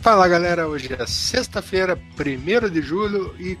[0.00, 3.58] Fala galera, hoje é sexta-feira, 1 de julho e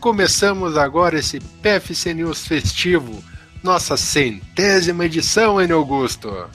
[0.00, 3.22] começamos agora esse PFC News festivo,
[3.62, 6.48] nossa centésima edição, Enio Augusto.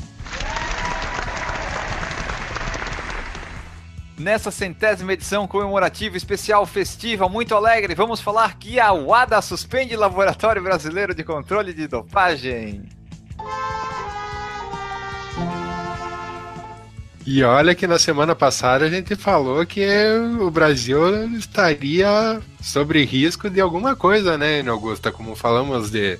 [4.17, 10.63] Nessa centésima edição comemorativa, especial, festiva, muito alegre, vamos falar que a WADA suspende Laboratório
[10.63, 12.98] Brasileiro de Controle de Dopagem.
[17.31, 19.85] E olha que na semana passada a gente falou que
[20.39, 25.11] o Brasil estaria sobre risco de alguma coisa, né, Augusta?
[25.11, 26.17] Como falamos de,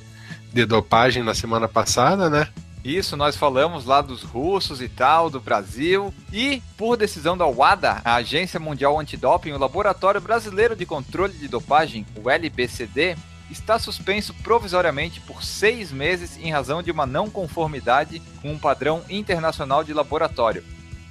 [0.54, 2.48] de dopagem na semana passada, né?
[2.86, 6.14] Isso, nós falamos lá dos russos e tal, do Brasil.
[6.32, 11.48] E, por decisão da WADA, a Agência Mundial Antidoping, o Laboratório Brasileiro de Controle de
[11.48, 13.18] Dopagem, o LBCD,
[13.50, 19.02] está suspenso provisoriamente por seis meses em razão de uma não conformidade com um padrão
[19.10, 20.64] internacional de laboratório.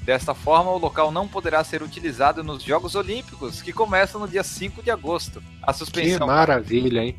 [0.08, 4.42] Desta forma, o local não poderá ser utilizado nos Jogos Olímpicos, que começam no dia
[4.42, 5.42] 5 de agosto.
[5.62, 6.26] A suspensão.
[6.26, 7.14] Que maravilha, hein?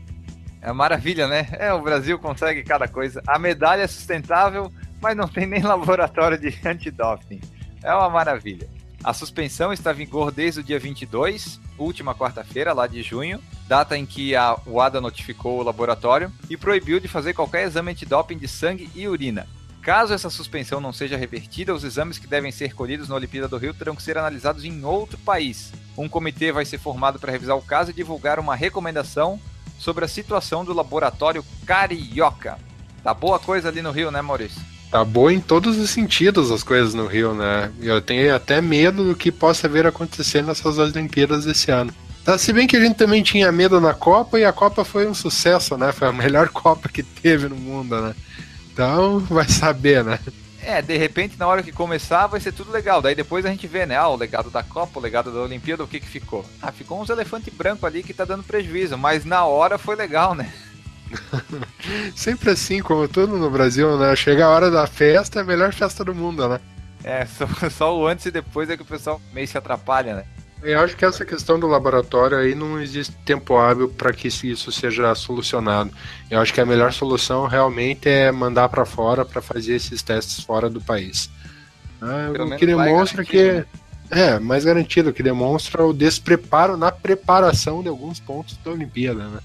[0.59, 1.47] É maravilha, né?
[1.51, 3.21] É, o Brasil consegue cada coisa.
[3.27, 7.39] A medalha é sustentável, mas não tem nem laboratório de antidoping.
[7.83, 8.67] É uma maravilha.
[9.03, 13.95] A suspensão está em vigor desde o dia 22, última quarta-feira, lá de junho, data
[13.95, 18.47] em que a UADA notificou o laboratório e proibiu de fazer qualquer exame antidoping de
[18.47, 19.45] sangue e urina.
[19.81, 23.57] Caso essa suspensão não seja revertida, os exames que devem ser colhidos na Olimpíada do
[23.57, 25.71] Rio terão que ser analisados em outro país.
[25.97, 29.39] Um comitê vai ser formado para revisar o caso e divulgar uma recomendação
[29.77, 32.59] sobre a situação do laboratório Carioca.
[33.03, 34.61] Tá boa coisa ali no Rio, né, Maurício?
[34.91, 37.71] Tá boa em todos os sentidos as coisas no Rio, né?
[37.79, 41.93] Eu tenho até medo do que possa vir acontecer nessas Olimpíadas desse ano.
[42.25, 45.07] Tá, se bem que a gente também tinha medo na Copa e a Copa foi
[45.07, 45.91] um sucesso, né?
[45.91, 48.15] Foi a melhor Copa que teve no mundo, né?
[48.79, 50.17] Então, vai saber, né?
[50.63, 53.01] É, de repente, na hora que começar, vai ser tudo legal.
[53.01, 53.97] Daí depois a gente vê, né?
[53.97, 56.45] Ah, o legado da Copa, o legado da Olimpíada, o que que ficou?
[56.61, 60.33] Ah, ficou uns elefantes brancos ali que tá dando prejuízo, mas na hora foi legal,
[60.33, 60.49] né?
[62.15, 64.15] Sempre assim, como tudo no Brasil, né?
[64.15, 66.61] Chega a hora da festa, é a melhor festa do mundo, né?
[67.03, 70.23] É, só, só o antes e depois é que o pessoal meio se atrapalha, né?
[70.61, 74.71] Eu acho que essa questão do laboratório aí não existe tempo hábil para que isso
[74.71, 75.91] seja solucionado.
[76.29, 80.43] Eu acho que a melhor solução realmente é mandar para fora para fazer esses testes
[80.43, 81.29] fora do país.
[82.01, 83.65] Ah, o que demonstra que né?
[84.09, 89.39] é mais garantido, que demonstra o despreparo na preparação de alguns pontos da Olimpíada, né?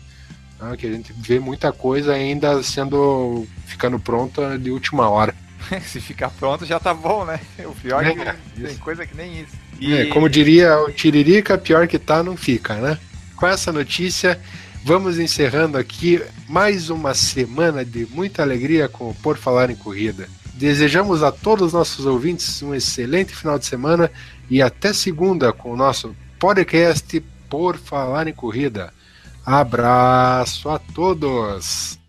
[0.60, 5.34] Ah, que a gente vê muita coisa ainda sendo ficando pronta de última hora.
[5.84, 7.40] Se ficar pronto já tá bom, né?
[7.60, 9.63] O pior é, é que tem coisa que nem isso.
[9.80, 9.92] E...
[9.94, 12.98] É, como diria o Tiririca, pior que tá, não fica, né?
[13.36, 14.40] Com essa notícia,
[14.84, 20.28] vamos encerrando aqui mais uma semana de muita alegria com o Por Falar em Corrida.
[20.54, 24.10] Desejamos a todos os nossos ouvintes um excelente final de semana
[24.48, 27.20] e até segunda com o nosso podcast
[27.50, 28.92] Por Falar em Corrida.
[29.44, 32.03] Abraço a todos!